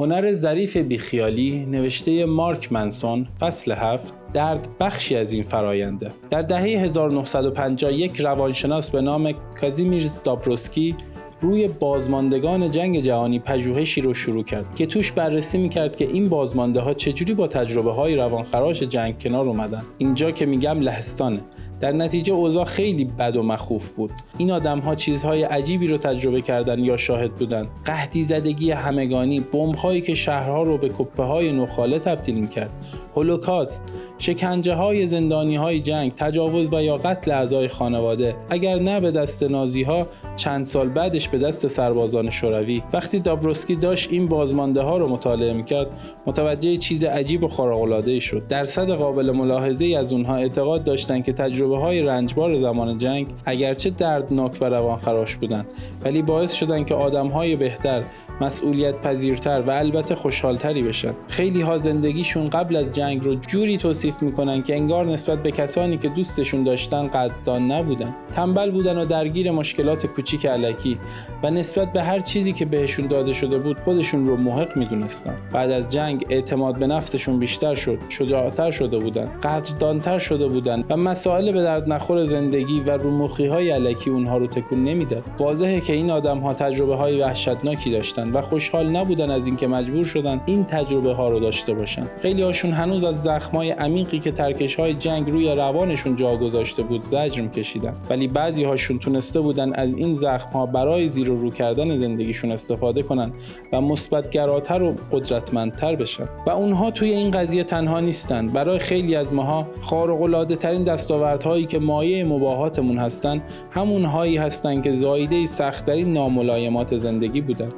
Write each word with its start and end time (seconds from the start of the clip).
هنر 0.00 0.32
ظریف 0.32 0.76
بیخیالی 0.76 1.66
نوشته 1.70 2.24
مارک 2.24 2.72
منسون 2.72 3.26
فصل 3.40 3.72
هفت 3.72 4.14
درد 4.32 4.68
بخشی 4.80 5.16
از 5.16 5.32
این 5.32 5.42
فراینده 5.42 6.10
در 6.30 6.42
دهه 6.42 6.62
1950 6.62 7.92
یک 7.92 8.20
روانشناس 8.20 8.90
به 8.90 9.00
نام 9.00 9.32
کازیمیرز 9.60 10.22
دابروسکی 10.22 10.94
روی 11.40 11.68
بازماندگان 11.68 12.70
جنگ 12.70 13.00
جهانی 13.00 13.38
پژوهشی 13.38 14.00
رو 14.00 14.14
شروع 14.14 14.44
کرد 14.44 14.74
که 14.74 14.86
توش 14.86 15.12
بررسی 15.12 15.58
می‌کرد 15.58 15.96
که 15.96 16.04
این 16.04 16.28
بازمانده 16.28 16.80
ها 16.80 16.94
چجوری 16.94 17.34
با 17.34 17.46
تجربه 17.46 17.92
های 17.92 18.16
روانخراش 18.16 18.82
جنگ 18.82 19.22
کنار 19.22 19.46
اومدن. 19.46 19.82
اینجا 19.98 20.30
که 20.30 20.46
میگم 20.46 20.80
لهستانه. 20.80 21.40
در 21.80 21.92
نتیجه 21.92 22.32
اوضاع 22.32 22.64
خیلی 22.64 23.04
بد 23.04 23.36
و 23.36 23.42
مخوف 23.42 23.88
بود. 23.88 24.10
این 24.38 24.50
آدم 24.50 24.78
ها 24.78 24.94
چیزهای 24.94 25.42
عجیبی 25.42 25.86
رو 25.86 25.96
تجربه 25.96 26.40
کردن 26.40 26.78
یا 26.78 26.96
شاهد 26.96 27.34
بودن. 27.34 27.68
قحطی 27.84 28.22
زدگی 28.22 28.70
همگانی 28.70 29.40
بمب 29.40 29.74
هایی 29.74 30.00
که 30.00 30.14
شهرها 30.14 30.62
رو 30.62 30.78
به 30.78 30.88
کپه 30.88 31.22
های 31.22 31.52
نخاله 31.52 31.98
تبدیل 31.98 32.34
می‌کرد. 32.34 32.70
هولوکاست 33.16 33.82
شکنجه 34.18 34.74
های 34.74 35.06
زندانی 35.06 35.56
های 35.56 35.80
جنگ 35.80 36.12
تجاوز 36.14 36.72
و 36.72 36.82
یا 36.82 36.96
قتل 36.96 37.30
اعضای 37.30 37.68
خانواده. 37.68 38.36
اگر 38.50 38.78
نه 38.78 39.00
به 39.00 39.10
دست 39.10 39.42
نازی 39.42 39.82
ها 39.82 40.06
چند 40.38 40.66
سال 40.66 40.88
بعدش 40.88 41.28
به 41.28 41.38
دست 41.38 41.68
سربازان 41.68 42.30
شوروی. 42.30 42.82
وقتی 42.92 43.18
دابروسکی 43.18 43.74
داشت 43.74 44.12
این 44.12 44.28
بازمانده 44.28 44.82
ها 44.82 44.96
رو 44.98 45.08
مطالعه 45.08 45.52
می‌کرد 45.52 45.86
متوجه 46.26 46.76
چیز 46.76 47.04
عجیب 47.04 47.44
و 47.44 47.48
خارق 47.48 48.18
شد. 48.18 48.48
درصد 48.48 48.90
قابل 48.90 49.30
ملاحظه 49.30 49.84
ای 49.84 49.94
از 49.94 50.12
اونها 50.12 50.36
اعتقاد 50.36 50.84
داشتند 50.84 51.24
که 51.24 51.32
تجربه 51.32 51.78
های 51.78 52.02
رنجبار 52.02 52.58
زمان 52.58 52.98
جنگ 52.98 53.26
اگرچه 53.44 53.90
دردناک 53.90 54.58
و 54.60 54.64
روانخراش 54.64 55.36
بودند 55.36 55.66
ولی 56.04 56.22
باعث 56.22 56.52
شدند 56.52 56.86
که 56.86 56.94
آدم 56.94 57.26
های 57.26 57.56
بهتر 57.56 58.02
مسئولیت 58.40 59.00
پذیرتر 59.00 59.62
و 59.66 59.70
البته 59.70 60.14
خوشحالتری 60.14 60.82
بشن. 60.82 61.12
خیلی 61.28 61.60
ها 61.60 61.78
زندگیشون 61.78 62.46
قبل 62.46 62.76
از 62.76 62.92
جنگ 62.92 63.24
رو 63.24 63.34
جوری 63.34 63.78
توصیف 63.78 64.22
می‌کنن 64.22 64.62
که 64.62 64.76
انگار 64.76 65.06
نسبت 65.06 65.42
به 65.42 65.50
کسانی 65.50 65.98
که 65.98 66.08
دوستشون 66.08 66.64
داشتن 66.64 67.06
قدردان 67.06 67.72
نبودن. 67.72 68.14
تنبل 68.34 68.70
بودن 68.70 68.98
و 68.98 69.04
درگیر 69.04 69.50
مشکلات 69.50 70.06
کوچیک 70.06 70.46
علکی 70.46 70.98
و 71.42 71.50
نسبت 71.50 71.92
به 71.92 72.02
هر 72.02 72.20
چیزی 72.20 72.52
که 72.52 72.64
بهشون 72.64 73.06
داده 73.06 73.32
شده 73.32 73.58
بود 73.58 73.78
خودشون 73.78 74.26
رو 74.26 74.36
محق 74.36 74.76
می‌دونستن. 74.76 75.34
بعد 75.52 75.70
از 75.70 75.92
جنگ 75.92 76.26
اعتماد 76.30 76.78
به 76.78 76.86
نفسشون 76.86 77.38
بیشتر 77.38 77.74
شد 77.74 77.98
شجاعتر 78.08 78.70
شده 78.70 78.98
بودن 78.98 79.30
قدردانتر 79.42 80.18
شده 80.18 80.48
بودن 80.48 80.84
و 80.90 80.96
مسائل 80.96 81.52
به 81.52 81.62
درد 81.62 81.92
نخور 81.92 82.24
زندگی 82.24 82.80
و 82.80 82.90
رومخی 82.90 83.46
های 83.46 83.70
علکی 83.70 84.10
اونها 84.10 84.38
رو 84.38 84.46
تکون 84.46 84.84
نمی‌داد. 84.84 85.22
واضحه 85.38 85.80
که 85.80 85.92
این 85.92 86.10
آدم 86.10 86.38
ها 86.38 86.54
تجربه 86.54 86.96
های 86.96 87.20
وحشتناکی 87.20 87.90
داشتن. 87.90 88.27
و 88.34 88.42
خوشحال 88.42 88.88
نبودن 88.88 89.30
از 89.30 89.46
اینکه 89.46 89.66
مجبور 89.66 90.04
شدن 90.04 90.40
این 90.46 90.64
تجربه 90.64 91.14
ها 91.14 91.28
رو 91.28 91.40
داشته 91.40 91.74
باشن. 91.74 92.06
خیلی 92.22 92.42
هاشون 92.42 92.70
هنوز 92.70 93.04
از 93.04 93.22
زخمای 93.22 93.70
عمیقی 93.70 94.18
که 94.18 94.32
ترکش 94.32 94.74
های 94.74 94.94
جنگ 94.94 95.30
روی 95.30 95.48
روانشون 95.48 96.16
جا 96.16 96.36
گذاشته 96.36 96.82
بود 96.82 97.02
زجر 97.02 97.42
میکشیدن. 97.42 97.94
ولی 98.10 98.28
بعضی 98.28 98.64
هاشون 98.64 98.98
تونسته 98.98 99.40
بودن 99.40 99.72
از 99.72 99.94
این 99.94 100.14
زخم 100.14 100.50
ها 100.50 100.66
برای 100.66 101.08
زیر 101.08 101.30
و 101.30 101.40
رو 101.40 101.50
کردن 101.50 101.96
زندگیشون 101.96 102.52
استفاده 102.52 103.02
کنن 103.02 103.32
و 103.72 103.80
مثبتگراتر 103.80 104.82
و 104.82 104.94
قدرتمندتر 105.12 105.96
بشن. 105.96 106.28
و 106.46 106.50
اونها 106.50 106.90
توی 106.90 107.10
این 107.10 107.30
قضیه 107.30 107.64
تنها 107.64 108.00
نیستن. 108.00 108.46
برای 108.46 108.78
خیلی 108.78 109.16
از 109.16 109.32
ماها 109.32 109.66
خارق 109.80 110.22
العاده 110.22 110.56
ترین 110.56 110.84
دستاوردهایی 110.84 111.66
که 111.66 111.78
مایه 111.78 112.24
مباهاتمون 112.24 112.98
هستن 112.98 113.42
همونهایی 113.70 114.36
هستن 114.36 114.82
که 114.82 114.92
زایده 114.92 115.44
سختترین 115.44 116.12
ناملایمات 116.12 116.96
زندگی 116.96 117.40
بودن. 117.40 117.68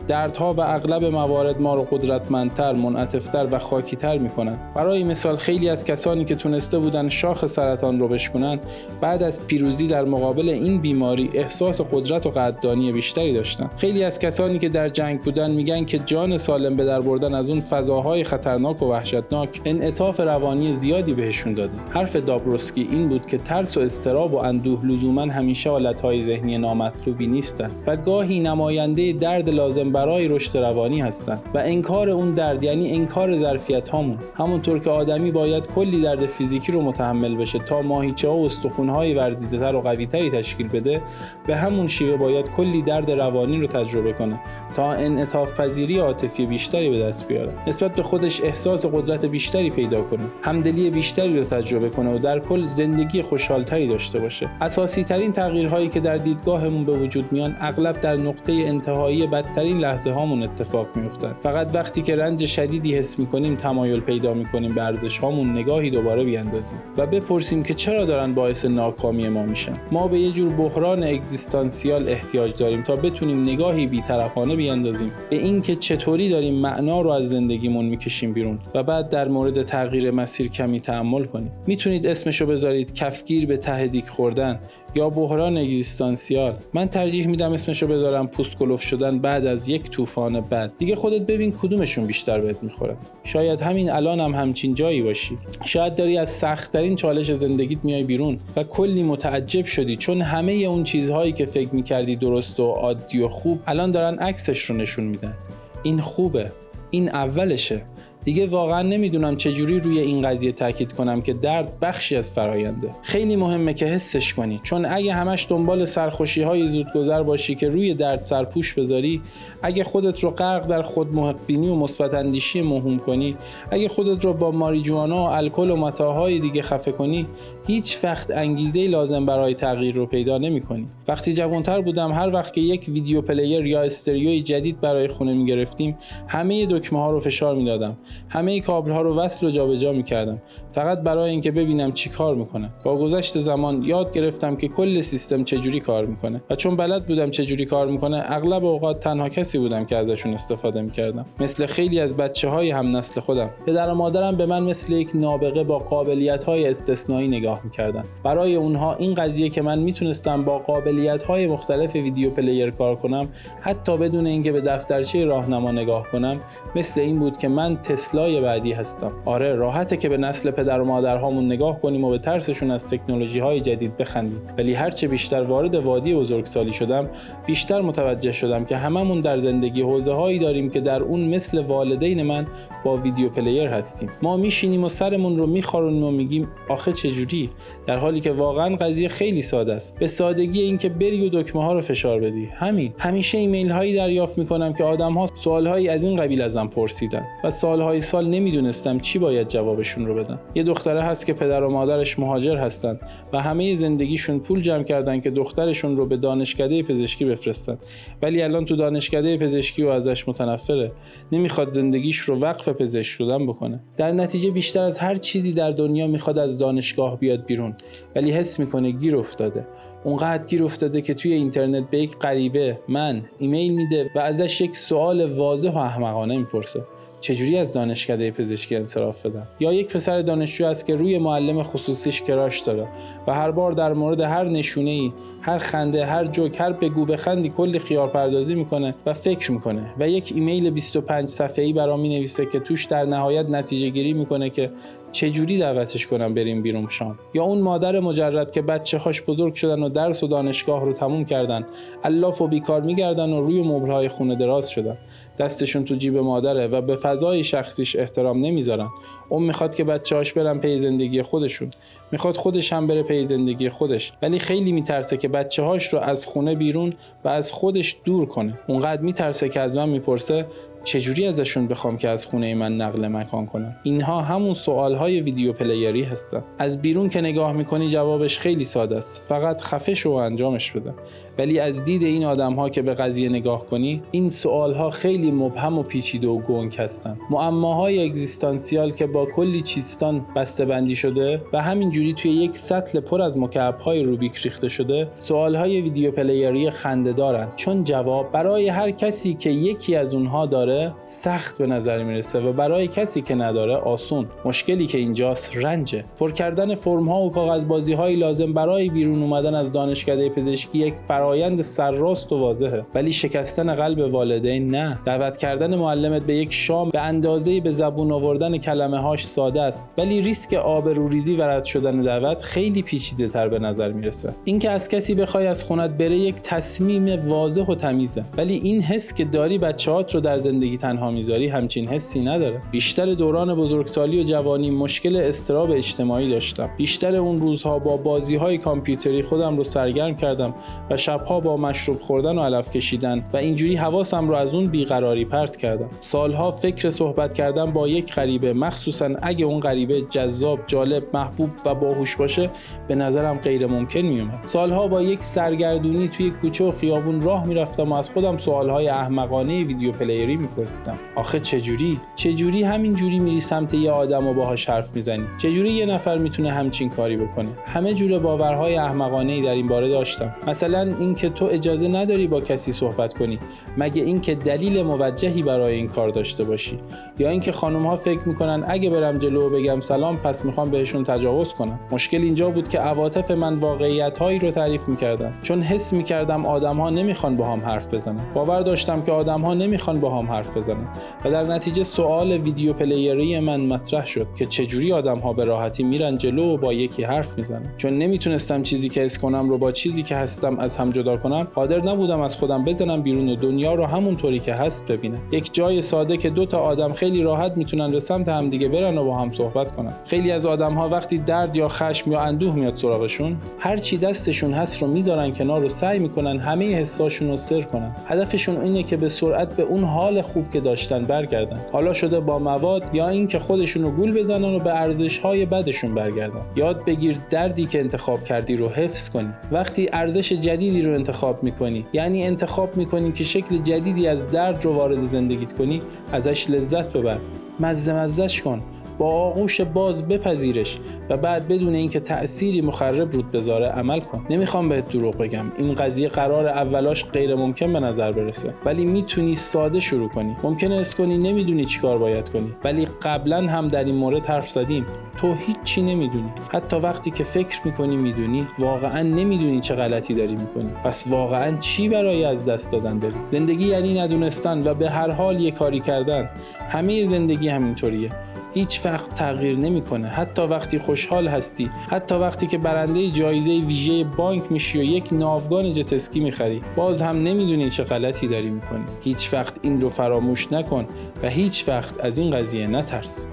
دردها 0.41 0.53
و 0.53 0.61
اغلب 0.61 1.05
موارد 1.05 1.61
ما 1.61 1.75
رو 1.75 1.83
قدرتمندتر، 1.91 2.73
منعطفتر 2.73 3.49
و 3.51 3.59
خاکیتر 3.59 4.19
می‌کنن. 4.19 4.57
برای 4.75 5.05
مثال 5.05 5.37
خیلی 5.37 5.69
از 5.69 5.85
کسانی 5.85 6.25
که 6.25 6.35
تونسته 6.35 6.79
بودن 6.79 7.09
شاخ 7.09 7.47
سرطان 7.47 7.99
رو 8.01 8.09
بشکنن 8.09 8.59
بعد 9.01 9.23
از 9.23 9.47
پیروزی 9.47 9.87
در 9.87 10.05
مقابل 10.05 10.49
این 10.49 10.79
بیماری 10.79 11.31
احساس 11.35 11.81
قدرت 11.81 12.27
و 12.27 12.31
قدردانی 12.31 12.93
بیشتری 12.93 13.33
داشتن. 13.35 13.71
خیلی 13.77 14.05
از 14.05 14.19
کسانی 14.19 14.59
که 14.59 14.69
در 14.69 14.89
جنگ 14.89 15.21
بودن 15.23 15.51
میگن 15.51 15.85
که 15.85 15.99
جان 15.99 16.39
سالم 16.39 16.77
به 16.77 16.85
در 16.85 17.01
بردن 17.01 17.35
از 17.35 17.51
اون 17.51 17.61
فضاهای 17.61 18.25
خطرناک 18.25 18.83
و 18.83 18.87
وحشتناک 18.87 19.61
انعطاف 19.65 20.21
روانی 20.21 20.73
زیادی 20.73 21.13
بهشون 21.13 21.55
داده. 21.55 21.73
حرف 21.91 22.17
دابروسکی 22.17 22.89
این 22.93 23.09
بود 23.09 23.27
که 23.27 23.39
ترس 23.39 23.77
و 23.77 23.81
استراب 23.81 24.35
و 24.35 24.37
اندوه 24.37 24.87
لزوما 24.87 25.23
همیشه 25.23 25.71
حالتهای 25.71 26.23
ذهنی 26.23 26.59
نامطلوبی 26.59 27.27
نیستن 27.27 27.71
و 27.87 27.97
گاهی 27.97 28.41
نماینده 28.41 29.13
درد 29.13 29.49
لازم 29.49 29.93
برای 29.93 30.30
رشد 30.31 30.59
روانی 30.59 31.01
هستند 31.01 31.41
و 31.55 31.59
انکار 31.59 32.11
اون 32.11 32.35
درد 32.35 32.65
یعنی 32.65 32.93
انکار 32.93 33.39
ظرفیت 33.39 33.89
هامون. 33.89 34.19
همونطور 34.35 34.79
که 34.79 34.91
آدمی 34.91 35.31
باید 35.31 35.67
کلی 35.67 36.03
درد 36.03 36.27
فیزیکی 36.27 36.73
رو 36.73 36.83
متحمل 36.83 37.37
بشه 37.37 37.59
تا 37.59 37.83
ماهیچه 37.83 38.29
ها 38.29 38.37
و 38.37 38.47
استخونهای 38.47 39.15
ورزیده 39.15 39.59
تر 39.59 39.77
و 39.77 39.81
قوی 39.81 40.07
تری 40.07 40.31
تشکیل 40.31 40.69
بده 40.69 41.03
به 41.47 41.57
همون 41.57 41.87
شیوه 41.87 42.17
باید 42.17 42.51
کلی 42.51 42.83
درد 42.83 43.11
روانی 43.11 43.61
رو 43.61 43.67
تجربه 43.67 44.13
کنه 44.13 44.41
تا 44.77 44.93
انعطاف 44.93 45.61
پذیری 45.61 45.99
عاطفی 45.99 46.47
بیشتری 46.47 46.91
به 46.91 46.99
دست 46.99 47.29
بیاره. 47.29 47.53
نسبت 47.67 47.95
به 47.95 48.03
خودش 48.03 48.43
احساس 48.43 48.87
قدرت 48.87 49.25
بیشتری 49.25 49.71
پیدا 49.71 50.03
کنه 50.03 50.23
همدلی 50.43 50.91
بیشتری 50.91 51.39
رو 51.39 51.45
تجربه 51.45 51.89
کنه 51.89 52.15
و 52.15 52.19
در 52.19 52.39
کل 52.39 52.67
زندگی 52.67 53.23
خوشحالتری 53.23 53.87
داشته 53.89 54.19
باشه. 54.19 54.49
اساسی 54.61 55.05
ترین 55.05 55.33
تغییرهایی 55.33 55.89
که 55.89 56.01
در 56.01 56.17
دیدگاهمون 56.17 56.85
به 56.85 56.93
وجود 56.93 57.33
میان 57.33 57.57
اغلب 57.61 58.01
در 58.01 58.17
نقطه 58.17 58.53
انتهایی 58.53 59.27
بدترین 59.27 59.79
لحظه 59.79 60.13
هامون 60.21 60.43
اتفاق 60.43 60.87
میافتد. 60.95 61.37
فقط 61.43 61.75
وقتی 61.75 62.03
که 62.03 62.17
رنج 62.17 62.47
شدیدی 62.47 62.95
حس 62.95 63.19
می‌کنیم 63.19 63.55
تمایل 63.55 64.01
پیدا 64.01 64.35
می‌کنیم 64.35 64.75
به 64.75 64.83
ارزش 64.83 65.19
هامون 65.19 65.53
نگاهی 65.59 65.91
دوباره 65.91 66.25
بیاندازیم 66.25 66.79
و 66.97 67.07
بپرسیم 67.07 67.63
که 67.63 67.75
چرا 67.75 68.05
دارن 68.05 68.35
باعث 68.35 68.65
ناکامی 68.65 69.29
ما 69.29 69.43
میشن. 69.43 69.73
ما 69.93 70.09
به 70.09 70.21
یه 70.21 70.33
جور 70.33 70.49
بحران 70.53 71.05
اگزیستانسیال 71.05 72.09
احتیاج 72.09 72.57
داریم 72.57 72.83
تا 72.83 72.97
بتونیم 72.97 73.43
نگاهی 73.43 73.87
بیطرفانه 73.87 74.57
بیاندازیم 74.57 75.13
به 75.31 75.37
اینکه 75.37 75.75
چطوری 75.75 76.29
داریم 76.29 76.55
معنا 76.55 77.01
رو 77.01 77.11
از 77.11 77.31
زندگیمون 77.31 77.85
می‌کشیم 77.85 78.33
بیرون 78.33 78.59
و 78.75 78.83
بعد 78.83 79.09
در 79.09 79.29
مورد 79.29 79.63
تغییر 79.63 80.11
مسیر 80.11 80.49
کمی 80.49 80.81
تحمل 80.81 81.25
کنیم. 81.25 81.53
می‌تونید 81.67 82.07
اسمشو 82.07 82.47
بذارید 82.47 82.95
کفگیر 82.95 83.47
به 83.47 83.57
ته 83.57 83.87
دیک 83.87 84.09
خوردن. 84.09 84.61
یا 84.95 85.11
بحران 85.11 85.57
اگزیستانسیال. 85.57 86.55
من 86.75 86.89
ترجیح 86.89 87.27
میدم 87.27 87.53
اسمشو 87.53 87.87
بذارم 87.87 88.27
پوست 88.29 88.59
کلوف 88.59 88.83
شدن 88.83 89.19
بعد 89.19 89.47
از 89.47 89.69
یک 89.69 89.91
طوفان 89.91 90.41
بد. 90.41 90.73
دیگه 90.79 90.97
خودت 90.97 91.27
ببین 91.27 91.53
کدومشون 91.53 92.07
بیشتر 92.07 92.41
بهت 92.41 92.63
می‌خوره. 92.63 92.97
شاید 93.25 93.61
همین 93.61 93.91
الان 93.91 94.21
هم 94.21 94.35
همچین 94.35 94.75
جایی 94.75 95.03
باشی. 95.03 95.39
شاید 95.65 95.95
داری 95.95 96.19
از 96.19 96.31
سختترین 96.31 96.97
چالش 96.97 97.33
زندگیت 97.33 97.85
میای 97.85 98.03
بیرون 98.03 98.39
و 98.57 98.65
کلی 98.65 99.03
متعجب 99.03 99.65
شدی 99.65 99.97
چون 99.97 100.23
همه 100.23 100.53
اون 100.53 100.85
چیزهایی 100.85 101.33
که 101.33 101.47
فکر 101.47 101.75
می‌کردی 101.75 102.17
درست 102.17 102.61
و 102.61 102.71
عادی 102.71 103.21
و 103.21 103.29
خوب 103.29 103.61
الان 103.67 103.91
دارن 103.91 104.19
عکسش 104.19 104.63
رو 104.65 104.77
نشون 104.77 105.05
میدن. 105.05 105.35
این 105.83 106.01
خوبه. 106.01 106.51
این 106.91 107.09
اولشه. 107.09 107.83
دیگه 108.25 108.47
واقعا 108.47 108.83
نمی‌دونم 108.83 109.37
چجوری 109.37 109.81
روی 109.81 109.99
این 109.99 110.23
قضیه 110.23 110.53
تاکید 110.53 110.93
کنم 110.93 111.23
که 111.23 111.33
درد 111.33 111.81
بخشی 111.81 112.17
از 112.17 112.33
فراینده 112.33 112.91
خیلی 113.03 113.37
مهمه 113.37 113.75
که 113.75 113.87
حسش 113.87 114.35
کنی. 114.35 114.61
چون 114.63 114.87
اگه 114.87 115.15
همش 115.15 115.47
دنبال 115.49 115.85
سرخوشی 115.85 116.43
های 116.43 116.69
زودگذر 116.69 117.23
باشی 117.23 117.55
که 117.55 117.69
روی 117.69 117.95
درد 117.95 118.21
سرپوش 118.21 118.75
بذاری 118.75 119.23
اگه 119.63 119.85
خودت 119.85 120.21
رو 120.21 120.31
غرق 120.31 120.67
در 120.67 120.83
خود 120.83 121.15
محقبینی 121.15 121.69
و 121.69 121.75
مثبت 121.75 122.15
اندیشی 122.15 122.63
مهم 122.63 122.99
کنی 122.99 123.37
اگه 123.71 123.89
خودت 123.89 124.25
رو 124.25 124.33
با 124.33 124.51
ماریجوانا 124.51 125.17
و 125.17 125.29
الکل 125.29 125.71
و 125.71 125.77
متاهای 125.77 126.39
دیگه 126.39 126.63
خفه 126.63 126.93
کنی 126.93 127.27
هیچ 127.67 127.99
وقت 128.05 128.31
انگیزه 128.31 128.87
لازم 128.87 129.27
برای 129.27 129.55
تغییر 129.55 129.95
رو 129.95 130.07
پیدا 130.07 130.39
نمی 130.39 130.61
کنی. 130.61 130.87
وقتی 131.09 131.35
جوانتر 131.35 131.81
بودم 131.81 132.13
هر 132.13 132.31
وقت 132.35 132.55
که 132.55 132.61
یک 132.61 132.85
ویدیو 132.89 133.21
پلیر 133.21 133.67
یا 133.67 133.83
استریوی 133.83 134.43
جدید 134.43 134.81
برای 134.81 135.09
خونه 135.09 135.35
می 135.35 135.47
گرفتیم 135.47 135.99
همه 136.27 136.67
دکمه 136.67 136.99
ها 136.99 137.11
رو 137.11 137.21
فشار 137.21 137.55
می 137.55 137.65
دادم 137.65 137.97
همه 138.29 138.61
کابل 138.61 138.91
ها 138.91 139.03
رو 139.03 139.17
وصل 139.17 139.47
و 139.47 139.51
جابجا 139.51 139.93
می 139.93 140.03
کردم 140.03 140.43
فقط 140.73 141.01
برای 141.01 141.31
اینکه 141.31 141.51
ببینم 141.51 141.93
چی 141.93 142.11
کار 142.11 142.35
می‌کنه. 142.35 142.71
با 142.85 142.97
گذشت 142.97 143.39
زمان 143.39 143.83
یاد 143.83 144.13
گرفتم 144.13 144.57
که 144.57 144.69
کل 144.69 145.01
سیستم 145.01 145.45
چجوری 145.45 145.81
کار 145.81 146.07
می‌کنه. 146.07 146.43
و 146.51 146.55
چون 146.55 146.77
بلد 146.77 147.07
بودم 147.07 147.31
چجوری 147.31 147.65
کار 147.65 147.87
می‌کنه 147.87 148.23
اغلب 148.27 148.65
اوقات 148.65 149.01
تنها 149.01 149.29
کسی 149.29 149.59
بودم 149.59 149.85
که 149.85 149.97
ازشون 149.97 150.35
استفاده 150.35 150.83
می‌کردم. 150.83 151.25
مثل 151.41 151.67
خیلی 151.67 152.01
از 152.01 152.17
بچه 152.17 152.49
های 152.49 152.71
هم 152.71 152.97
نسل 152.97 153.21
خودم. 153.21 153.51
پدر 153.67 153.91
و 153.91 153.95
مادرم 153.95 154.37
به 154.37 154.47
من 154.47 154.63
مثل 154.63 154.93
یک 154.93 155.11
نابغه 155.15 155.65
با 155.65 155.79
قابلیت 155.79 156.45
های 156.45 156.69
استثنایی 156.69 157.29
نگاه 157.29 157.61
می‌کردن. 157.65 158.05
برای 158.25 158.55
اونها 158.55 158.95
این 158.95 159.15
قضیه 159.15 159.49
که 159.49 159.63
من 159.63 159.79
می‌تونستم 159.79 160.45
با 160.45 160.59
قابلیت 160.59 161.23
های 161.23 161.47
مختلف 161.47 161.95
ویدیو 161.95 162.31
پلیر 162.31 162.71
کار 162.71 162.97
کنم 162.97 163.29
حتی 163.61 163.97
بدون 163.97 164.27
اینکه 164.27 164.53
به 164.53 164.61
دفترچه 164.61 165.25
راهنما 165.25 165.73
نگاه 165.73 166.07
کنم 166.13 166.41
مثل 166.77 167.01
این 167.01 167.19
بود 167.19 167.39
که 167.39 167.49
من 167.49 167.79
تسلای 168.01 168.41
بعدی 168.41 168.73
هستم. 168.73 169.13
آره 169.25 169.55
راحته 169.55 169.97
که 169.97 170.09
به 170.09 170.17
نسل 170.17 170.51
پدر 170.51 170.81
و 170.81 170.85
مادرهامون 170.85 171.47
نگاه 171.47 171.81
کنیم 171.81 172.05
و 172.05 172.11
به 172.11 172.19
ترسشون 172.19 172.71
از 172.71 172.91
تکنولوژی 172.91 173.39
های 173.39 173.61
جدید 173.61 173.97
بخندیم. 173.97 174.41
ولی 174.59 174.75
هرچه 174.75 175.09
بیشتر 175.09 175.43
وارد 175.43 175.75
وادی 175.75 176.15
بزرگسالی 176.15 176.73
شدم 176.73 177.11
بیشتر 177.47 177.81
متوجه 177.81 178.33
شدم 178.33 178.65
که 178.65 178.77
هممون 178.77 179.21
در 179.21 179.39
زندگی 179.39 179.83
حوزه 179.83 180.13
هایی 180.13 180.39
داریم 180.39 180.71
که 180.71 180.81
در 180.81 181.03
اون 181.03 181.21
مثل 181.21 181.59
والدین 181.59 182.23
من 182.23 182.47
با 182.85 182.97
video 182.97 183.29
player 183.29 183.67
هستیم. 183.67 184.09
ما 184.23 184.37
میشینیم 184.37 184.85
و 184.85 184.89
سرمون 184.89 185.39
رو 185.39 185.47
میخارونیم 185.47 186.05
و 186.05 186.11
میگیم 186.11 186.49
آخه 186.69 186.93
چجوری 186.93 187.51
در 187.87 187.97
حالی 187.97 188.21
که 188.21 188.33
واقعا 188.33 188.77
قضیه 188.77 189.09
خیلی 189.09 189.43
ساده 189.43 189.75
است. 189.75 189.99
به 189.99 190.07
سادگی 190.07 190.61
اینکه 190.61 190.89
بری 190.89 191.27
و 191.27 191.29
دکمه 191.43 191.63
ها 191.63 191.73
رو 191.73 191.81
فشار 191.81 192.21
بدی. 192.21 192.49
همین. 192.55 192.93
همیشه 192.99 193.39
ایمیل 193.39 193.71
هایی 193.71 193.95
دریافت 193.95 194.39
می‌کنم 194.39 194.73
که 194.73 194.85
آدم 194.85 195.15
ها 195.15 195.27
سوال 195.27 195.67
هایی 195.67 195.89
از 195.89 196.05
این 196.05 196.17
قبیل 196.17 196.43
ازم 196.43 196.67
پرسیدن 196.67 197.25
و 197.45 197.51
سالهای 197.91 198.01
سال 198.01 198.29
نمی‌دونستم 198.29 198.99
چی 198.99 199.19
باید 199.19 199.49
جوابشون 199.49 200.07
رو 200.07 200.15
بدم. 200.15 200.41
یه 200.55 200.63
دختره 200.63 201.03
هست 201.03 201.27
که 201.27 201.33
پدر 201.33 201.63
و 201.63 201.71
مادرش 201.71 202.19
مهاجر 202.19 202.57
هستن 202.57 202.99
و 203.33 203.41
همه 203.41 203.75
زندگیشون 203.75 204.39
پول 204.39 204.61
جمع 204.61 204.83
کردن 204.83 205.21
که 205.21 205.31
دخترشون 205.31 205.97
رو 205.97 206.07
به 206.07 206.17
دانشکده 206.17 206.83
پزشکی 206.83 207.25
بفرستن. 207.25 207.79
ولی 208.23 208.43
الان 208.43 208.65
تو 208.65 208.77
دانشکده 208.77 209.37
پزشکی 209.37 209.83
و 209.83 209.89
ازش 209.89 210.29
متنفره. 210.29 210.93
نمی‌خواد 211.33 211.73
زندگیش 211.73 212.19
رو 212.19 212.39
وقف 212.39 212.69
پزشک 212.69 213.11
شدن 213.11 213.47
بکنه. 213.47 213.81
در 213.97 214.13
نتیجه 214.13 214.51
بیشتر 214.51 214.83
از 214.83 214.99
هر 214.99 215.15
چیزی 215.15 215.53
در 215.53 215.71
دنیا 215.71 216.07
می‌خواد 216.07 216.39
از 216.39 216.59
دانشگاه 216.59 217.19
بیاد 217.19 217.47
بیرون. 217.47 217.75
ولی 218.17 218.31
حس 218.31 218.61
می‌کنه 218.61 218.91
گیر 218.91 219.17
افتاده. 219.17 219.67
اونقدر 220.05 220.47
گیر 220.47 220.65
افتاده 220.65 221.01
که 221.01 221.15
توی 221.15 221.33
اینترنت 221.33 221.91
به 221.91 221.99
یک 221.99 222.17
غریبه 222.17 222.79
من 222.89 223.23
ایمیل 223.39 223.73
میده 223.73 224.11
و 224.15 224.19
ازش 224.19 224.61
یک 224.61 224.77
سوال 224.77 225.33
واضح 225.33 225.71
و 225.71 225.79
احمقانه 225.79 226.39
می‌پرسه. 226.39 226.83
چجوری 227.21 227.59
از 227.59 227.73
دانشکده 227.73 228.31
پزشکی 228.31 228.77
انصراف 228.77 229.27
بدم؟ 229.27 229.47
یا 229.61 229.73
یک 229.73 229.89
پسر 229.89 230.23
دانشجو 230.23 230.67
است 230.67 230.87
که 230.87 230.97
روی 230.97 231.19
معلم 231.19 231.63
خصوصیش 231.63 232.23
کراش 232.23 232.61
داره 232.61 232.89
و 233.27 233.35
هر 233.35 233.51
بار 233.51 233.73
در 233.73 233.93
مورد 233.93 234.21
هر 234.21 234.45
نشونه 234.45 234.91
ای 234.91 235.13
هر 235.43 235.59
خنده 235.59 236.07
هر 236.07 236.25
جوک 236.25 236.61
هر 236.61 236.73
بگو 236.73 237.05
بخندی 237.05 237.49
کلی 237.49 237.79
خیار 237.79 238.09
پردازی 238.09 238.55
می‌کنه 238.55 238.95
و 239.07 239.13
فکر 239.13 239.53
می‌کنه 239.53 239.83
و 239.99 240.09
یک 240.09 240.33
ایمیل 240.35 240.71
25 240.71 241.29
صفحه‌ای 241.29 241.67
ای 241.67 241.73
برام 241.73 242.01
می‌نویسه 242.01 242.47
که 242.47 242.61
توش 242.61 242.85
در 242.85 243.05
نهایت 243.05 243.47
نتیجه 243.49 243.89
گیری 243.89 244.13
می‌کنه 244.13 244.51
که 244.51 244.71
چجوری 245.13 245.59
دعوتش 245.59 246.07
کنم 246.07 246.35
بریم 246.35 246.63
بیرون 246.63 246.87
شام. 246.89 247.19
یا 247.35 247.43
اون 247.43 247.61
مادر 247.61 248.01
مجرد 248.01 248.53
که 248.53 248.63
بچه 248.63 248.99
هاش 248.99 249.23
بزرگ 249.23 249.55
شدن 249.55 249.83
و 249.83 249.89
درس 249.89 250.23
و 250.23 250.27
دانشگاه 250.27 250.85
رو 250.85 250.93
تموم 250.93 251.25
کردن 251.25 251.67
الاف 252.05 252.43
و 252.43 252.49
بیکار 252.49 252.81
میگردن 252.81 253.31
و 253.31 253.47
روی 253.47 253.63
مبل 253.63 253.91
های 253.91 254.09
خونه 254.09 254.35
دراز 254.35 254.71
شدن. 254.71 254.97
دستشون 255.41 255.85
تو 255.85 255.95
جیب 255.95 256.17
مادره 256.17 256.67
و 256.67 256.81
به 256.81 256.97
فضای 256.97 257.45
شخصیش 257.45 257.97
احترام 257.97 258.41
نمی‌ذارن. 258.41 258.89
اون 259.29 259.43
می‌خواد 259.43 259.75
که 259.75 259.85
بچه‌هاش 259.85 260.33
برن 260.33 260.59
پی 260.59 260.79
زندگی 260.79 261.23
خودشون. 261.23 261.71
می‌خواد 262.13 262.37
خودش 262.37 262.73
هم 262.73 262.87
بره 262.87 263.03
پی 263.03 263.25
زندگی 263.25 263.69
خودش. 263.69 264.13
ولی 264.23 264.39
خیلی 264.39 264.73
میترسه 264.73 265.17
که 265.17 265.29
بچه‌هاش 265.29 265.93
رو 265.93 265.99
از 265.99 266.27
خونه 266.27 266.55
بیرون 266.55 266.95
و 267.25 267.29
از 267.29 267.53
خودش 267.53 267.97
دور 268.05 268.27
کنه. 268.27 268.59
اونقدر 268.67 269.03
میترسه 269.03 269.49
که 269.49 269.61
از 269.61 269.75
من 269.75 269.89
می‌پرسه 269.89 270.47
چجوری 270.85 271.27
ازشون 271.27 271.69
بخوام 271.69 271.97
که 271.97 272.09
از 272.09 272.27
خونه 272.27 272.55
من 272.55 272.77
نقل 272.77 273.09
مکان 273.09 273.47
کنم. 273.47 273.77
اینها 273.83 274.21
همون 274.21 274.55
سوال 274.55 274.95
های 274.95 275.21
video 275.21 275.53
player 275.53 275.96
ی 275.96 276.03
هستن. 276.03 276.45
از 276.59 276.83
بیرون 276.83 277.09
که 277.09 277.21
نگاه 277.21 277.53
می‌کنی 277.53 277.91
جوابش 277.91 278.39
خیلی 278.39 278.65
ساده 278.65 278.97
است. 278.97 279.25
فقط 279.29 279.61
خفه 279.61 279.95
شو 279.95 280.11
و 280.11 280.15
انجامش 280.15 280.71
بده. 280.71 280.95
ولی 281.41 281.59
از 281.59 281.85
دید 281.85 282.03
این 282.03 282.25
آدم 282.25 282.55
ها 282.55 282.69
که 282.69 282.83
به 282.83 282.95
قضیه 282.95 283.29
نگاه 283.29 283.67
کنی 283.67 284.03
این 284.11 284.31
سوال 284.31 284.75
ها 284.75 284.91
خیلی 284.91 285.31
مبهم 285.31 285.79
و 285.79 285.83
پیچیده 285.83 286.29
و 286.29 286.39
گنگ 286.39 286.77
هستن. 286.79 287.17
معماهای 287.31 288.05
اگزیستانسیال 288.05 288.91
که 288.91 289.07
با 289.07 289.27
کلی 289.27 289.63
چیستان 289.63 290.27
بسته 290.37 290.65
بندی 290.65 290.97
شده 290.97 291.43
و 291.53 291.63
همینجوری 291.63 292.13
توی 292.13 292.31
یک 292.31 292.57
سطل 292.57 293.01
پر 293.01 293.23
از 293.23 293.39
مکعب 293.39 293.79
های 293.79 294.03
روبیک 294.03 294.37
ریخته 294.37 294.69
شده 294.69 295.09
سوال 295.17 295.55
های 295.55 295.81
ویدیو 295.81 296.11
پلیری 296.11 296.71
خنده 296.71 297.13
دارن. 297.13 297.49
چون 297.57 297.85
جواب 297.85 298.33
برای 298.33 298.69
هر 298.69 298.91
کسی 298.91 299.35
که 299.35 299.51
یکی 299.51 299.97
از 299.97 300.15
اونها 300.15 300.47
داره 300.47 300.93
سخت 301.03 301.59
به 301.59 301.67
نظر 301.67 302.03
می‌رسه 302.03 302.41
و 302.41 302.53
برای 302.53 302.89
کسی 302.89 303.23
که 303.23 303.35
نداره 303.35 303.77
آسون. 303.77 304.27
مشکلی 304.45 304.87
که 304.87 304.99
اینجاست 304.99 305.57
رنجه. 305.57 306.05
پر 306.19 306.31
کردن 306.33 306.75
فرم 306.75 307.09
ها 307.09 307.21
و 307.21 307.31
کاغذ 307.31 307.65
بازی 307.65 307.93
های 307.93 308.17
لازم 308.17 308.53
برای 308.53 308.89
بیرون 308.89 309.23
اومدن 309.23 309.55
از 309.55 309.73
دانشکده 309.73 310.29
پزشکی 310.29 310.79
یک 310.79 310.95
فرایند 311.31 311.63
سرراست 311.63 312.33
و 312.33 312.39
واضحه. 312.39 312.87
ولی 312.95 313.13
شکستن 313.13 313.75
قلب 313.75 314.15
والدین 314.15 314.75
نه. 314.75 314.99
دعوت 315.07 315.37
کردن 315.37 315.75
معلمت 315.75 316.23
به 316.23 316.37
یک 316.37 316.53
شام 316.53 316.91
به 316.91 317.01
اندازه 317.01 317.61
به 317.61 317.73
زبون 317.73 318.13
آوردن 318.13 318.59
کلمه 318.59 318.99
هاش 318.99 319.27
ساده 319.27 319.63
است. 319.63 319.91
ولی 319.99 320.21
ریسک 320.21 320.55
آبروریزی 320.55 321.37
و 321.37 321.43
رد 321.43 321.65
شدن 321.65 322.01
دعوت 322.01 322.43
خیلی 322.43 322.83
پیچیده 322.83 323.29
تر 323.29 323.49
به 323.49 323.59
نظر 323.59 323.93
می‌رسه. 323.93 324.35
اینکه 324.45 324.71
از 324.71 324.89
کسی 324.89 325.15
بخوای 325.15 325.47
از 325.47 325.65
خونت 325.65 325.91
بره 325.91 326.17
یک 326.17 326.35
تصمیم 326.43 327.29
واضح 327.29 327.63
و 327.63 327.75
تمیزه. 327.75 328.25
ولی 328.37 328.55
این 328.55 328.83
حس 328.83 329.15
که 329.15 329.25
داری 329.25 329.59
بچه‌هات 329.59 330.15
رو 330.15 330.21
در 330.21 330.39
زندگی 330.39 330.77
تنها 330.77 331.11
می‌ذاری 331.11 331.49
همچین 331.49 331.89
حسی 331.89 332.21
نداره. 332.21 332.63
بیشتر 332.71 333.15
دوران 333.15 333.55
بزرگسالی 333.55 334.21
و 334.21 334.23
جوانی 334.23 334.71
مشکل 334.71 335.17
استراب 335.17 335.71
اجتماعی 335.71 336.31
داشتم. 336.31 336.71
بیشتر 336.77 337.17
اون 337.17 337.41
روزها 337.41 337.79
با 337.79 337.97
بازی 337.97 338.37
های 338.37 338.59
کامپیوتری 338.59 339.23
خودم 339.23 339.57
رو 339.57 339.65
سرگرم 339.65 340.17
کردم 340.17 340.55
و 340.91 340.97
شبها 341.21 341.41
با 341.41 341.57
مشروب 341.57 342.01
خوردن 342.01 342.39
و 342.39 342.43
علف 342.43 342.71
کشیدن 342.71 343.25
و 343.33 343.37
اینجوری 343.37 343.77
حواسم 343.77 344.29
رو 344.29 344.35
از 344.35 344.55
اون 344.55 344.67
بیقراری 344.67 345.25
پرت 345.25 345.57
کردم. 345.57 345.89
سالها 346.01 346.51
فکر 346.51 346.91
صحبت 346.91 347.35
کردن 347.35 347.71
با 347.71 347.89
یک 347.89 348.15
غریبه 348.15 348.53
مخصوصا 348.53 349.11
اگه 349.23 349.45
اون 349.45 349.61
غریبه 349.61 350.01
جذاب 350.01 350.59
جالب 350.67 351.03
محبوب 351.15 351.51
و 351.65 351.75
باهوش 351.75 352.17
باشه 352.17 352.51
به 352.89 352.95
نظرم 352.95 353.39
غیر 353.39 353.67
ممکن 353.67 354.01
میومد 354.01 354.41
سالها 354.45 354.89
با 354.89 355.03
یک 355.03 355.25
سرگردونی 355.25 356.09
توی 356.09 356.31
کوچه 356.31 356.65
و 356.65 356.73
خیابون 356.73 357.23
راه 357.23 357.47
می‌رفتم 357.47 357.93
و 357.93 357.95
از 357.95 358.11
خودم 358.11 358.39
سوالهای 358.39 358.89
احمقانه 358.89 359.65
ویدیو 359.65 359.93
پلیری 359.93 360.37
میپرسیدم. 360.37 360.97
آخه 361.17 361.41
چجوری؟ 361.41 362.01
چجوری 362.17 362.63
همین 362.63 362.95
جوری 362.95 363.19
میری 363.19 363.41
سمت 363.41 363.75
یه 363.75 363.91
آدم 363.91 364.27
و 364.27 364.35
باهاش 364.35 364.69
حرف 364.69 364.97
می‌زنی؟ 364.97 365.25
چجوری 365.39 365.73
یه 365.73 365.87
نفر 365.87 366.19
می‌تونه 366.19 366.51
همچین 366.51 366.91
کاری 366.91 367.17
بکنه؟ 367.17 367.49
همه 367.67 367.95
جور 367.95 368.19
باورهای 368.19 368.77
احمقانه 368.77 369.33
ای 369.33 369.43
در 369.43 369.51
این 369.51 369.69
باره 369.69 369.89
داشتم. 369.89 370.35
مثلا 370.47 370.95
اینکه 371.01 371.29
تو 371.29 371.49
اجازه 371.51 371.89
نداری 371.89 372.27
با 372.27 372.41
کسی 372.41 372.73
صحبت 372.73 373.15
کنی 373.15 373.39
مگه 373.79 374.03
اینکه 374.03 374.35
دلیل 374.35 374.83
موجهی 374.83 375.43
برای 375.43 375.75
این 375.75 375.89
کار 375.89 376.09
داشته 376.09 376.45
باشی؟ 376.45 376.79
یا 377.19 377.31
اینکه 377.31 377.53
خانم 377.53 377.87
ها 377.87 377.97
فکر 377.97 378.29
می‌کنن 378.29 378.65
اگه 378.69 378.91
برم 378.91 379.19
جلو 379.19 379.51
بگم 379.51 379.81
سلام 379.81 380.17
پس 380.17 380.45
می‌خوام 380.45 380.71
بهشون 380.71 381.05
تجاوز 381.05 381.53
کنم. 381.53 381.81
مشکل 381.91 382.23
اینجا 382.23 382.51
بود 382.51 382.69
که 382.69 382.79
عواطف 382.79 383.31
من 383.31 383.55
واقعیت 383.55 384.19
هایی 384.19 384.39
رو 384.39 384.51
تعریف 384.51 384.89
می‌کردم. 384.89 385.33
چون 385.43 385.63
حس 385.63 385.93
می‌کردم 385.93 386.47
آدم 386.47 386.77
ها 386.77 386.91
نمی‌خوان 386.91 387.37
با 387.37 387.47
هم 387.47 387.61
حرف 387.61 387.95
بزنن. 387.95 388.21
باور 388.35 388.61
داشتم 388.61 389.03
که 389.03 389.13
آدم 389.13 389.41
ها 389.41 389.55
نمی‌خوان 389.55 390.01
با 390.01 390.23
حرف 390.23 390.57
بزنن. 390.57 390.89
و 391.25 391.31
در 391.31 391.43
نتیجه 391.43 391.83
سوال 391.83 392.33
ویدیو 392.33 392.73
پلیری 392.73 393.41
من 393.41 393.61
مطرح 393.61 394.07
شد 394.07 394.27
که 394.39 394.47
چجوری 394.47 394.93
آدم 394.93 395.19
ها 395.19 395.33
به 395.33 395.45
راحتی 395.45 395.83
میرن 395.83 396.19
جلو 396.19 396.55
و 396.55 396.57
با 396.57 396.73
یکی 396.73 397.03
حرف 397.03 397.39
می‌زنن. 397.39 397.75
چون 397.77 397.99
نمی‌تونستم 397.99 398.63
چیزی 398.63 398.89
که 398.89 399.01
حس 399.01 399.19
کنم 399.19 399.49
رو 399.49 399.59
با 399.59 399.73
چیزی 399.73 400.03
که 400.03 400.17
هستم 400.17 400.59
از 400.59 400.77
هم 400.77 400.90
جدا 400.93 401.17
کنم 401.17 401.47
قادر 401.55 401.81
نبودم 401.81 402.21
از 402.21 402.37
خودم 402.37 402.65
بزنم 402.65 403.03
بیرون 403.03 403.29
و 403.29 403.37
دنیا 403.37 403.75
رو 403.75 403.87
همونطوری 403.87 404.39
که 404.39 404.55
هست 404.55 404.87
ببینم. 404.87 405.19
یک 405.33 405.55
جای 405.55 405.83
ساده 405.83 406.17
که 406.17 406.31
دو 406.31 406.47
تا 406.47 406.59
آدم 406.59 406.93
خیلی 406.93 407.23
راحت 407.23 407.57
می‌تونن 407.57 407.91
به 407.91 408.01
سمت 408.01 408.29
همدیگه 408.29 408.69
برن 408.69 408.99
و 408.99 409.05
با 409.05 409.17
هم 409.17 409.33
صحبت 409.33 409.73
کنن. 409.73 409.93
خیلی 410.07 410.31
از 410.31 410.47
آدم 410.47 410.75
ها 410.75 410.89
وقتی 410.89 411.19
درد 411.19 411.57
یا 411.57 411.69
خشم 411.69 412.13
یا 412.13 412.21
اندوه 412.21 412.55
میاد 412.55 412.75
سراغشون 412.75 413.37
هر 413.59 413.77
چی 413.77 413.99
دستشون 413.99 414.53
هست 414.53 414.83
رو 414.83 414.89
می‌ذارن 414.89 415.33
کنار 415.33 415.65
و 415.65 415.69
سعی 415.69 415.99
می‌کنن 415.99 416.39
همه 416.39 416.75
حساشون 416.75 417.29
رو 417.29 417.37
سر 417.37 417.61
کنن. 417.61 417.97
هدفشون 418.07 418.61
اینه 418.61 418.83
که 418.83 418.97
به 418.97 419.09
سرعت 419.09 419.57
به 419.57 419.63
اون 419.63 419.85
حال 419.85 420.23
خوب 420.23 420.51
که 420.51 420.61
داشتن 420.61 421.03
برگردن. 421.03 421.61
حالا 421.73 421.93
شده 421.93 422.21
با 422.21 422.39
مواد 422.39 422.83
یا 422.93 423.09
اینکه 423.09 423.39
خودشون 423.39 423.83
رو 423.83 423.91
گول 423.91 424.19
بزنن 424.19 424.55
و 424.55 424.59
به 424.59 424.81
ارزش 424.81 425.19
های 425.19 425.47
بدشون 425.47 425.95
برگردن. 425.95 426.41
یاد 426.57 426.85
بگیر 426.85 427.17
دردی 427.31 427.67
که 427.67 427.81
انتخاب 427.81 428.25
کردی 428.25 428.57
رو 428.57 428.69
حفظ 428.69 429.09
کنی. 429.09 429.29
وقتی 429.53 429.89
ارزش 429.93 430.33
جدیدی 430.33 430.80
رو 430.83 430.95
انتخاب 430.95 431.43
می‌کنی. 431.43 431.87
یعنی 431.93 432.27
انتخاب 432.27 432.77
می‌کنی 432.77 433.13
که 433.13 433.25
شکل 433.25 433.59
جدیدی 433.59 434.07
از 434.07 434.31
درد 434.31 434.65
رو 434.65 434.73
وارد 434.73 435.03
زندگیت 435.03 435.53
کنی 435.53 435.83
ازش 436.13 436.51
لذت 436.51 436.93
ببر. 436.93 437.19
مزه 437.61 437.93
مزهش 437.93 438.43
کن. 438.43 438.63
با 439.01 439.07
آغوش 439.07 439.61
باز 439.61 440.09
بپذیرش 440.09 440.79
و 441.11 441.17
بعد 441.17 441.49
بدون 441.49 441.75
اینکه 441.75 442.01
تأثیری 442.01 442.61
مخرب 442.61 443.13
رود 443.13 443.33
بذاره 443.33 443.67
عمل 443.67 444.01
کن. 444.01 444.27
نمی‌خوام 444.31 444.69
بهت 444.69 444.89
دروغ 444.93 445.17
بگم. 445.17 445.45
این 445.59 445.75
قضیه 445.75 446.09
قرار 446.09 446.49
اولاش 446.49 447.05
غیر 447.05 447.35
ممکن 447.35 447.73
به 447.73 447.81
نظر 447.81 448.13
برسه. 448.13 448.55
ولی 448.65 448.85
می‌تونی 448.85 449.35
ساده 449.35 449.81
شروع 449.81 450.09
کنی. 450.09 450.37
ممکنه 450.43 450.75
اس 450.75 450.95
کنی 450.95 451.19
نمی‌دونی 451.19 451.65
چیکار 451.65 451.99
باید 451.99 452.29
کنی. 452.29 452.53
ولی 452.65 452.87
قبلا 453.03 453.37
هم 453.37 453.69
در 453.69 453.85
این 453.85 453.95
مورد 453.95 454.27
حرف 454.27 454.49
زدیم. 454.51 454.87
تو 455.21 455.35
هیچی 455.35 455.83
نمی‌دونی. 455.83 456.29
حتی 456.49 456.77
وقتی 456.77 457.11
که 457.11 457.25
فکر 457.25 457.61
می‌کنی 457.65 457.97
می‌دونی 457.97 458.47
واقعا 458.59 459.03
نمی‌دونی 459.03 459.61
چه 459.61 459.75
غلطی 459.75 460.15
داری 460.15 460.37
می‌کنی. 460.37 460.71
پس 460.85 461.07
واقعا 461.07 461.57
چی 461.61 461.89
برای 461.89 462.25
از 462.25 462.47
دست 462.47 462.73
دادن 462.73 462.99
داری؟ 462.99 463.15
زندگی 463.29 463.67
یعنی 463.67 464.01
ندونستن 464.01 464.69
و 464.69 464.75
به 464.75 464.91
هر 464.91 465.11
حال 465.11 465.41
یه 465.41 465.51
کاری 465.51 465.81
کردن. 465.81 466.29
همه 466.71 467.07
زندگی 467.07 467.49
همینطوریه. 467.49 468.11
هیچ 468.55 468.81
وقت 468.85 469.15
تغییر 469.15 469.57
نمی‌کنه. 469.57 470.09
حتی 470.09 470.43
وقتی 470.43 470.79
خوشحال 470.79 471.29
هستی 471.29 471.71
حتی 471.89 472.15
وقتی 472.15 472.47
که 472.47 472.59
برنده 472.59 473.11
جایزه 473.11 473.53
ویژه 473.53 474.05
بانک 474.05 474.53
میشی 474.53 474.79
و 474.79 474.83
یک 474.83 475.09
ناوگان 475.13 475.73
جتسکی 475.73 476.21
می‌خری 476.21 476.63
باز 476.77 477.03
هم 477.03 477.23
نمی‌دونی 477.23 477.71
چه 477.71 477.85
غلطی 477.85 478.29
داری 478.29 478.51
می‌کنی. 478.51 478.85
هیچ 479.03 479.35
وقت 479.35 479.59
این 479.63 479.81
رو 479.81 479.89
فراموش 479.89 480.53
نکن 480.53 480.87
و 481.23 481.29
هیچ 481.29 481.69
وقت 481.69 482.05
از 482.05 482.19
این 482.19 482.31
قضیه 482.31 482.67
نترس. 482.67 483.27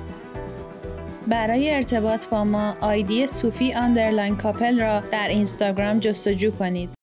برای 1.28 1.76
ارتباط 1.76 2.28
با 2.28 2.44
ما 2.44 2.74
آیدی 2.82 3.28
sufi 3.28 3.74
underline 3.74 4.36
couple 4.36 4.80
را 4.80 5.00
در 5.12 5.28
اینستاگرام 5.30 6.00
جستجو 6.00 6.52
کنید. 6.52 6.97